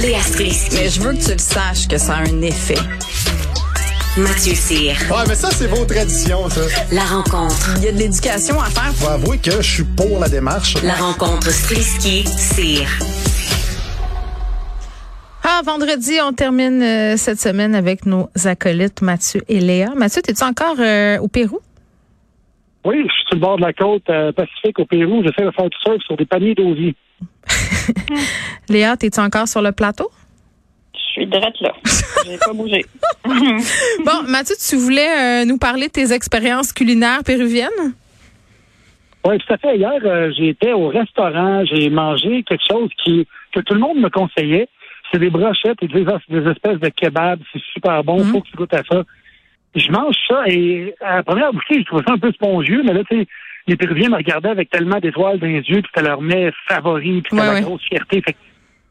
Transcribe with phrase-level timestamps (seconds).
[0.00, 0.76] Léa Strisky.
[0.76, 2.78] Mais je veux que tu le saches que ça a un effet.
[4.16, 4.94] Mathieu Cyr.
[5.10, 6.60] Ouais, mais ça, c'est vos traditions, ça.
[6.92, 7.74] La rencontre.
[7.78, 8.92] Il y a de l'éducation à faire.
[8.94, 10.80] Faut avouer que je suis pour la démarche.
[10.84, 12.86] La rencontre Strisky-Cyr.
[15.42, 19.94] Ah, vendredi, on termine euh, cette semaine avec nos acolytes Mathieu et Léa.
[19.96, 21.58] Mathieu, es-tu encore euh, au Pérou?
[22.84, 25.24] Oui, je suis sur le bord de la côte euh, pacifique au Pérou.
[25.24, 26.94] J'essaie de faire du surf sur des paniers d'osier.
[28.68, 30.10] Léa, es-tu encore sur le plateau?
[30.94, 31.72] Je suis drette là.
[32.24, 32.84] J'ai pas bougé.
[34.04, 37.94] Bon, Mathieu, tu voulais euh, nous parler de tes expériences culinaires péruviennes?
[39.26, 39.76] Oui, tout à fait.
[39.76, 43.98] Hier, euh, j'ai été au restaurant, j'ai mangé quelque chose qui que tout le monde
[43.98, 44.68] me conseillait.
[45.10, 47.40] C'est des brochettes et des, des espèces de kebabs.
[47.52, 48.18] C'est super bon.
[48.18, 48.32] Mhm.
[48.32, 49.02] Faut que tu goûtes à ça.
[49.74, 52.94] Je mange ça et à la première bouchée, je trouvais ça un peu spongieux, mais
[52.94, 53.26] là, tu sais,
[53.68, 57.22] les Péruviens me regardaient avec tellement d'étoiles dans les yeux, puis c'était leur mets favori,
[57.22, 57.60] puis c'était Ouais, la ouais.
[57.62, 58.20] grosse fierté.
[58.22, 58.38] Fait que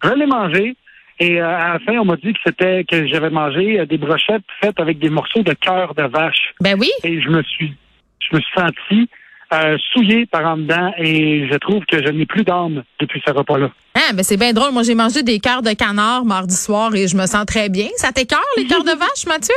[0.03, 0.75] je l'ai mangé.
[1.19, 3.97] Et euh, à la fin, on m'a dit que c'était que j'avais mangé euh, des
[3.97, 6.53] brochettes faites avec des morceaux de cœur de vache.
[6.61, 6.89] Ben oui.
[7.03, 7.73] et je me suis
[8.19, 9.09] je me suis senti
[9.53, 13.31] euh, souillé par en dedans et je trouve que je n'ai plus d'âme depuis ce
[13.31, 13.71] repas-là.
[13.95, 14.73] Ah, ben c'est bien drôle.
[14.73, 17.87] Moi, j'ai mangé des cœurs de canard mardi soir et je me sens très bien.
[17.95, 19.55] Ça t'écœure, les cœurs de vache, Mathieu?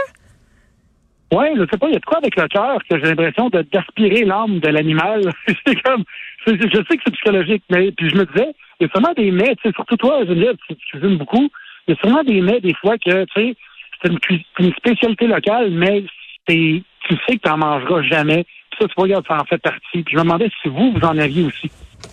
[1.32, 3.48] Oui, je sais pas, il y a de quoi avec le cœur que j'ai l'impression
[3.50, 5.20] de d'aspirer l'âme de l'animal.
[5.66, 6.02] c'est comme
[6.44, 8.48] c'est- je sais que c'est psychologique, mais puis je me disais,
[8.80, 11.48] il y a sûrement des mets, tu sais, surtout toi, Geneviève, tu, tu cuisines beaucoup,
[11.86, 13.54] il y a sûrement des mets des fois que tu sais,
[14.02, 14.18] c'est une,
[14.58, 16.04] une spécialité locale, mais
[16.48, 18.44] c'est tu sais que tu n'en mangeras jamais.
[18.70, 19.80] Puis ça, tu vois, regarde, ça en fait partie.
[20.02, 21.70] Puis je me demandais si vous, vous en aviez aussi.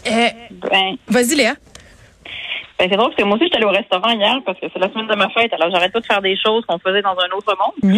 [0.07, 0.27] Euh,
[0.71, 1.53] Ben, Vas-y, Léa.
[2.79, 4.79] Ben, c'est drôle parce que moi aussi, j'étais allée au restaurant hier parce que c'est
[4.79, 5.51] la semaine de ma fête.
[5.53, 7.91] Alors, j'arrête pas de faire des choses qu'on faisait dans un autre monde.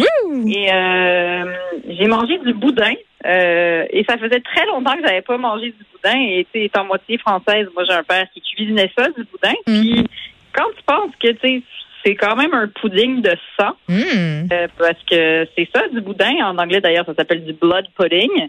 [0.48, 1.52] Et euh,
[1.88, 2.94] j'ai mangé du boudin.
[3.26, 6.18] euh, et ça faisait très longtemps que j'avais pas mangé du boudin.
[6.18, 9.54] Et tu sais, étant moitié française, moi j'ai un père qui cuisinait ça, du boudin.
[9.66, 10.06] Puis
[10.54, 11.62] quand tu penses que tu sais,
[12.04, 14.48] c'est quand même un pudding de sang, Hum.
[14.52, 16.32] Euh, parce que c'est ça du boudin.
[16.44, 18.48] En anglais d'ailleurs, ça s'appelle du blood pudding.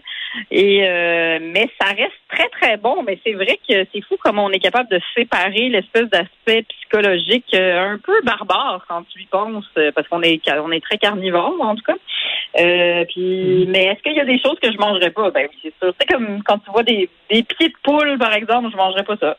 [0.50, 3.02] Et euh, mais ça reste très très bon.
[3.06, 7.52] Mais c'est vrai que c'est fou comme on est capable de séparer l'espèce d'aspect psychologique
[7.54, 10.98] euh, un peu barbare quand tu y penses, euh, parce qu'on est on est très
[10.98, 11.96] carnivore en tout cas.
[12.58, 15.30] Euh, puis, mais est-ce qu'il y a des choses que je mangerais pas?
[15.30, 15.94] Ben oui, c'est sûr.
[15.98, 19.16] C'est comme quand tu vois des, des pieds de poule par exemple, je mangerais pas
[19.16, 19.36] ça.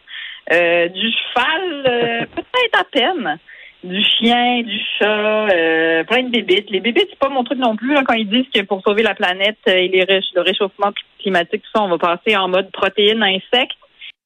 [0.89, 3.39] Du cheval, peut-être à peine
[3.83, 6.69] du chien, du chat, euh, plein de bébites.
[6.69, 7.95] Les bébites, c'est pas mon truc non plus.
[7.97, 10.91] hein, quand ils disent que pour sauver la planète euh, et les ré- le réchauffement
[11.19, 13.75] climatique, tout ça, on va passer en mode protéines insectes.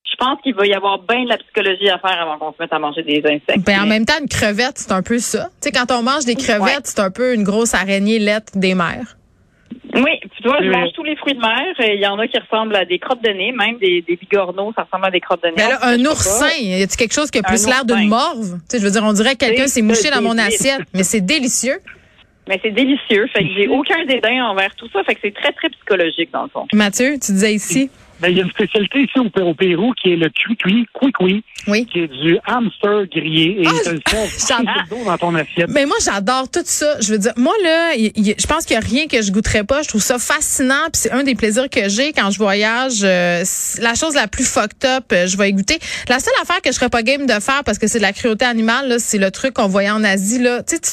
[0.09, 2.57] Je pense qu'il va y avoir bien de la psychologie à faire avant qu'on se
[2.59, 3.65] mette à manger des insectes.
[3.65, 5.49] Ben, en même temps, une crevette, c'est un peu ça.
[5.61, 6.79] Tu sais, quand on mange des crevettes, Ouais.
[6.83, 9.16] c'est un peu une grosse araignée lettre des mers.
[10.61, 11.65] Je mange tous les fruits de mer.
[11.79, 14.73] Il y en a qui ressemblent à des crottes de nez, même des, des bigorneaux,
[14.75, 15.53] ça ressemble à des crottes de nez.
[15.57, 18.53] Mais là, Je un oursin, y a-tu quelque chose qui a plus l'air d'une morve?
[18.53, 21.03] Tu sais, je veux dire, on dirait que quelqu'un s'est mouché dans mon assiette, mais
[21.03, 21.79] c'est délicieux.
[22.47, 23.27] Mais c'est délicieux.
[23.33, 25.03] Fait que j'ai aucun dédain envers tout ça.
[25.03, 26.65] Fait que c'est très, très psychologique, dans le fond.
[26.73, 27.89] Mathieu, tu disais ici.
[28.21, 31.43] Ben, il y a une spécialité ici au, au Pérou qui est le cuicui, cuicui,
[31.67, 31.85] Oui.
[31.85, 33.99] qui est du hamster grillé et Ah, te le
[35.05, 35.67] dans ton assiette.
[35.69, 36.99] Mais moi, j'adore tout ça.
[37.01, 39.31] Je veux dire, moi, là, y- y- je pense qu'il n'y a rien que je
[39.31, 39.81] goûterais pas.
[39.81, 40.85] Je trouve ça fascinant.
[40.93, 42.99] Puis c'est un des plaisirs que j'ai quand je voyage.
[43.03, 43.43] Euh,
[43.79, 45.79] la chose la plus fucked up, euh, je vais y goûter.
[46.07, 48.13] La seule affaire que je serais pas game de faire parce que c'est de la
[48.13, 50.39] cruauté animale, là, c'est le truc qu'on voyait en Asie.
[50.39, 50.63] Là.
[50.63, 50.91] Tu sais, tu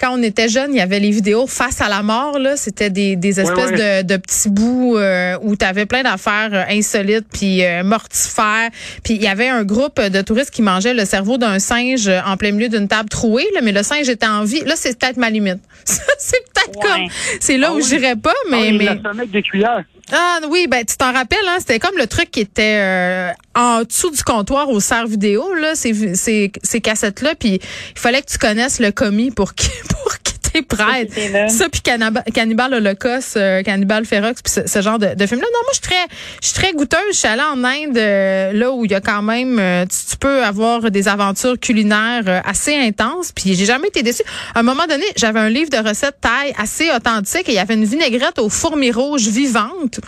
[0.00, 2.38] quand on était jeune, il y avait les vidéos face à la mort.
[2.38, 3.70] Là, c'était des, des espèces.
[3.72, 8.70] De, de petits bouts euh, où tu avais plein d'affaires insolites puis mortifères.
[9.02, 12.36] Puis il y avait un groupe de touristes qui mangeaient le cerveau d'un singe en
[12.36, 14.60] plein milieu d'une table trouée, là, mais le singe était en vie.
[14.64, 15.58] Là, c'est peut-être ma limite.
[15.84, 16.82] c'est peut-être Ouais.
[16.82, 17.06] comme
[17.40, 17.84] c'est là Ah où oui.
[17.86, 19.84] j'irais pas, mais Ah, mais avec des cuillères.
[20.12, 23.82] ah oui, ben tu t'en rappelles, hein, c'était comme le truc qui était euh, en
[23.82, 27.60] dessous du comptoir au serre vidéo là, ces ces, ces cassettes là, puis
[27.94, 30.33] il fallait que tu connaisses le commis pour qui pour qui
[31.48, 35.46] Ça puis Cannibal, Holocaust, euh, Cannibal Ferox, puis ce, ce genre de, de film là.
[35.52, 36.06] Non, moi je suis très
[36.42, 36.98] je suis très goûteuse.
[37.12, 40.10] Je suis allée en Inde euh, là où il y a quand même euh, tu,
[40.10, 43.32] tu peux avoir des aventures culinaires euh, assez intenses.
[43.32, 44.22] Puis j'ai jamais été déçue.
[44.54, 47.58] À un moment donné, j'avais un livre de recettes thaï assez authentique et il y
[47.58, 50.00] avait une vinaigrette aux fourmis rouges vivantes.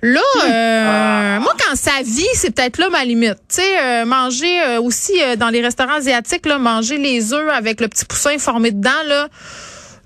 [0.00, 3.34] Là, euh, moi, quand ça vit, c'est peut-être là ma limite.
[3.48, 7.50] Tu sais, euh, manger euh, aussi euh, dans les restaurants asiatiques, là, manger les œufs
[7.52, 9.26] avec le petit poussin formé dedans, là.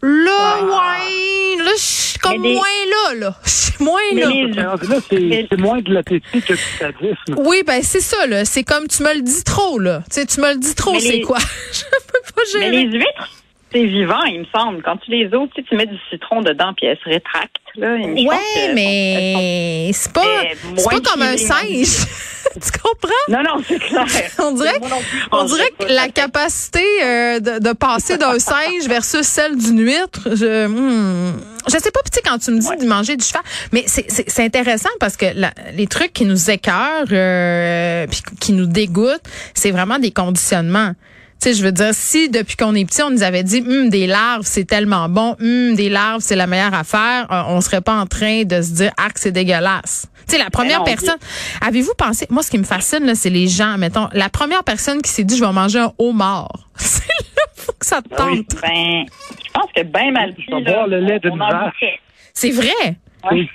[0.05, 3.37] Là, ouais, là, je suis comme Mais moins là, là.
[3.45, 4.29] Je suis moins Mais là.
[4.29, 4.77] les- là,
[5.51, 7.35] c'est moins de l'appétit que du sadisme.
[7.37, 8.45] Oui, ben c'est ça, là.
[8.45, 10.03] C'est comme tu me le dis trop, là.
[10.11, 11.39] Tu sais, tu me le dis trop, Mais c'est les- quoi?
[11.73, 12.71] je peux pas Mais gérer.
[12.71, 13.29] les huîtres,
[13.73, 14.83] c'est vivant, il me semble.
[14.83, 17.57] Quand tu les ouvres, tu, sais, tu mets du citron dedans puis elles se rétractent.
[17.77, 17.97] Là.
[17.99, 20.21] Elles mais c'est pas,
[20.85, 22.07] pas comme un singe.
[22.55, 23.13] tu comprends?
[23.29, 24.05] Non, non, c'est clair.
[24.39, 28.87] On dirait, non plus, on dirait que la capacité euh, de, de passer d'un singe
[28.89, 32.01] versus celle d'une huître, je, hmm, je sais pas.
[32.13, 33.43] Sais, quand tu me dis de manger du cheval,
[33.73, 38.67] mais c'est- intéressant parce que la- les trucs qui nous écœurent, euh, puis qui nous
[38.67, 39.23] dégoûtent,
[39.55, 40.93] c'est vraiment des conditionnements.
[41.43, 43.89] Tu sais, je veux dire, si depuis qu'on est petit, on nous avait dit, Hum,
[43.89, 47.81] des larves, c'est tellement bon, Hum, des larves, c'est la meilleure affaire, euh, on serait
[47.81, 50.07] pas en train de se dire, ah, que c'est dégueulasse.
[50.29, 51.17] Tu sais, la première non, personne,
[51.61, 55.03] avez-vous pensé, moi, ce qui me fascine, là, c'est les gens, mettons, la première personne
[55.03, 56.53] qui s'est dit, je vais manger un homard.
[56.77, 58.45] c'est là, faut que ça te Ah oui.
[58.47, 58.61] tente.
[58.63, 59.05] Ben,
[59.45, 61.85] je pense que ben mal Tu pris, vas là, boire le lait d'une vache.
[62.35, 62.97] C'est vrai?
[63.33, 63.49] Oui.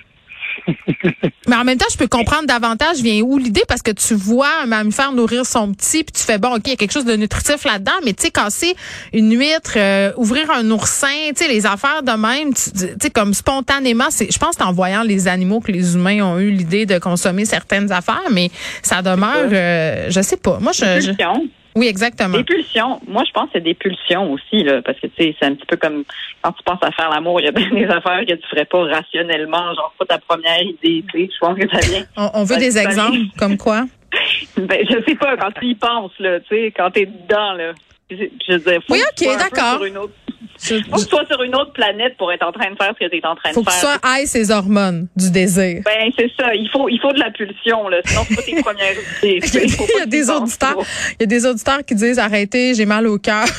[1.47, 4.49] Mais en même temps, je peux comprendre davantage vient où l'idée parce que tu vois
[4.63, 7.05] un mammifère nourrir son petit puis tu fais bon, OK, il y a quelque chose
[7.05, 8.75] de nutritif là-dedans, mais tu sais casser
[9.13, 13.33] une huître, euh, ouvrir un oursin, tu sais les affaires de même, tu sais comme
[13.33, 16.51] spontanément, c'est je pense que c'est en voyant les animaux que les humains ont eu
[16.51, 20.59] l'idée de consommer certaines affaires, mais ça demeure euh, je sais pas.
[20.59, 21.11] Moi je.
[21.77, 22.38] Oui, exactement.
[22.38, 23.00] Des pulsions.
[23.07, 25.53] Moi, je pense que c'est des pulsions aussi, là, parce que tu sais, c'est un
[25.53, 26.03] petit peu comme
[26.41, 28.65] quand tu penses à faire l'amour, il y a bien des affaires que tu ferais
[28.65, 31.29] pas rationnellement, genre pas ta première idée, tu sais.
[31.33, 32.03] Je pense que ça vient.
[32.18, 33.85] On, on veut des exemples comme quoi?
[34.57, 37.74] Ben, je sais pas, quand tu y penses, là, tu sais, quand t'es dedans, là.
[38.09, 38.15] Je
[38.47, 39.81] je veux dire, faut Oui, tu ok, d'accord.
[40.59, 43.06] Faut que tu sois sur une autre planète pour être en train de faire ce
[43.06, 44.00] que tu es en train faut de que tu faire.
[44.01, 45.81] sois high ses hormones du désir.
[45.86, 46.54] Ben, c'est ça.
[46.56, 47.98] Il faut, il faut de la pulsion, là.
[48.06, 48.94] Sinon, c'est pas tes premières
[49.24, 49.39] idées.
[49.69, 50.75] Faut Il y a que des auditeurs,
[51.19, 53.45] il y a des auditeurs qui disent arrêtez, j'ai mal au cœur.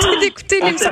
[0.00, 0.90] Je vais arrêter d'écouter l'émission.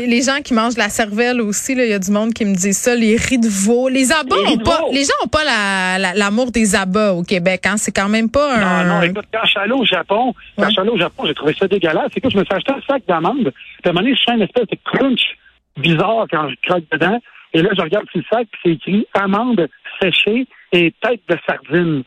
[0.00, 2.32] Et Les gens qui mangent de la cervelle aussi, là, il y a du monde
[2.32, 5.12] qui me dit ça, les riz de veau, les abats Les ont pas, les gens
[5.24, 7.74] ont pas la- la- l'amour des abats au Québec, hein.
[7.76, 8.84] C'est quand même pas Non, un.
[8.84, 10.68] non, écoute, quand je suis allé au Japon, quand Ouais.
[10.68, 12.10] je suis allé au Japon, j'ai trouvé ça dégueulasse.
[12.14, 13.52] C'est que je me suis acheté un sac d'amandes, puis
[13.84, 15.36] à un moment donné, je sens une espèce de crunch
[15.76, 17.20] bizarre quand je croque dedans.
[17.52, 19.68] Et là, je regarde sur le sac, puis c'est écrit amandes
[20.00, 22.02] séchées et tête de sardine.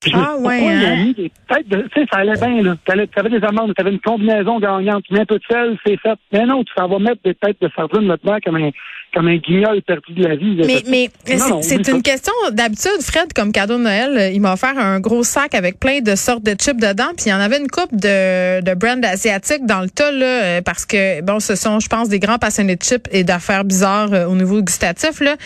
[0.00, 0.96] Puis Ah, ouais, pourquoi hein?
[1.04, 1.82] mis des têtes de...
[1.94, 2.74] Tu sais, ça allait bien, là.
[2.86, 5.04] T'allais- T'avais des amandes, t'avais une combinaison gagnante.
[5.06, 6.18] Tu mets un peu de sel, c'est fait.
[6.32, 8.70] Mais non, tu s'en vas mettre des têtes de sardine là-dedans comme un,
[9.12, 10.56] comme un guignol perdu de la vie.
[10.88, 11.34] Mais, c'est
[11.76, 12.00] une ça.
[12.02, 13.02] question d'habitude.
[13.02, 16.14] Fred, comme cadeau de Noël, euh, il m'a offert un gros sac avec plein de
[16.14, 17.10] sortes de chips dedans.
[17.16, 20.24] Puis il y en avait une coupe de, de brands asiatiques dans le tas, là,
[20.26, 23.64] euh, parce que, bon, ce sont, je pense, des grands passionnés de chips et d'affaires
[23.64, 25.20] bizarres euh, au niveau gustatif.
[25.20, 25.36] Là.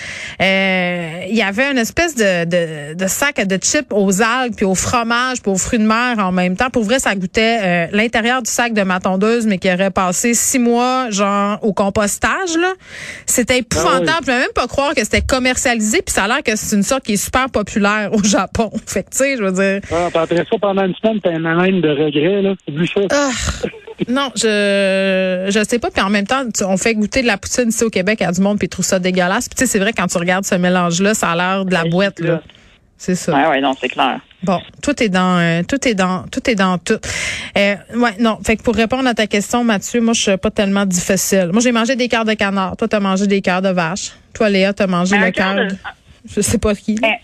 [0.40, 4.64] Euh, il y avait une espèce de, de, de sac de chips aux algues, puis
[4.64, 6.70] au fromage, puis aux fruits de mer en même temps.
[6.70, 10.34] Pour vrai, ça goûtait euh, l'intérieur du sac de ma tondeuse, mais qui aurait passé
[10.34, 12.56] six mois, genre, au compostage.
[12.58, 12.72] là.
[13.26, 14.26] C'était épouvantable.
[14.26, 17.04] Je même pas croire que c'était commercialisé, puis ça a l'air que c'est une sorte
[17.04, 18.70] qui est super populaire au Japon.
[18.86, 19.80] Fait que, tu sais, je veux dire...
[19.92, 22.54] Ah, après ça, pendant une semaine, t'as un haleine de regret, là.
[22.94, 23.00] Ça.
[23.12, 23.30] Ah,
[24.08, 25.90] non, je je sais pas.
[25.90, 28.32] Puis en même temps, tu- on fait goûter de la poutine ici au Québec à
[28.32, 29.48] du monde, puis ils trouvent ça dégueulasse.
[29.48, 31.84] Puis tu sais, c'est vrai quand tu regardes ce mélange-là, ça a l'air de la
[31.84, 32.40] boîte là.
[32.96, 33.34] C'est ça.
[33.34, 34.20] Ouais, ouais, non, c'est clair.
[34.44, 36.94] Bon, tout est dans euh, tout est dans tout est dans tout.
[37.58, 38.38] Euh, ouais, non.
[38.44, 41.48] Fait que pour répondre à ta question, Mathieu, moi je suis pas tellement difficile.
[41.52, 42.76] Moi j'ai mangé des cœurs de canard.
[42.76, 44.12] Toi t'as mangé des cœurs de vache.
[44.34, 45.76] Toi Léa t'as mangé Mais le un cœur de- de-
[46.34, 46.96] Je sais pas qui.
[47.02, 47.20] Mais-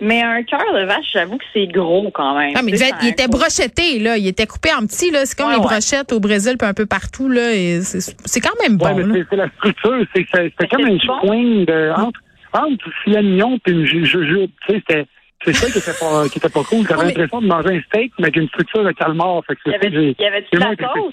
[0.00, 2.52] Mais un cœur de vache, j'avoue que c'est gros quand même.
[2.56, 4.16] Ah, mais il, Tu était brochetté, là.
[4.16, 5.24] Il était coupé en petits, là.
[5.26, 5.64] C'est comme Ouais, les ouais.
[5.66, 7.52] brochettes au Brésil, puis un peu partout, là.
[7.82, 9.24] C'est c'est quand même bon, Ouais, mais là.
[9.30, 10.04] c'est- la structure.
[10.14, 11.20] C'est c'est- comme un c'est bon.
[11.20, 12.20] swing de, entre,
[12.52, 14.50] entre filet mignon et une ju- jujube.
[14.66, 15.06] Tu sais, c'était.
[15.44, 16.86] C'est ça qui était pas, qui était pas cool.
[16.88, 19.42] Mais- l'impression de manger un steak, mais avec une structure de calmar.
[19.44, 21.12] Fait que Il y avait, il y de la sauce.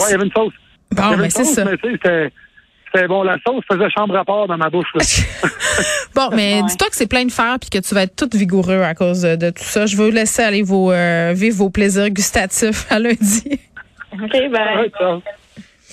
[0.00, 0.52] Ouais, il y avait une sauce.
[0.90, 1.64] il y Bon, avait mais une c'est ça.
[1.64, 2.30] mais tu sais, c'était.
[2.94, 4.88] C'était bon, la sauce faisait chambre à part dans ma bouche.
[4.94, 5.00] Là.
[6.14, 6.66] Bon, mais Ouais.
[6.68, 9.22] dis-toi que c'est plein de fer puis que tu vas être tout vigoureux à cause
[9.22, 9.86] de, de tout ça.
[9.86, 13.58] Je veux vous laisser aller vos, euh, vivre vos plaisirs gustatifs à lundi.
[14.12, 14.50] OK, ben.
[14.50, 15.20] Ouais, ça.